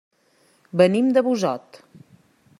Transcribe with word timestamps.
Venim 0.83 1.13
de 1.19 1.23
Busot. 1.29 1.81